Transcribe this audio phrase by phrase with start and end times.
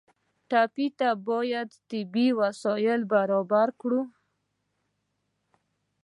[0.49, 4.01] ټپي ته باید طبي وسایل برابر کړو.